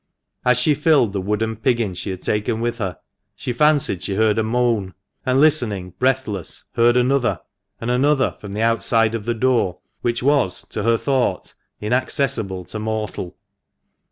[0.43, 2.97] As she filled the wooden piggin she had taken with her,
[3.35, 4.95] she fancied she heard a moan,
[5.27, 7.39] and, listening breathless, heard another,
[7.79, 12.79] and another, from the outside of a door which was (to her thought) inaccessible to
[12.79, 13.37] mortal.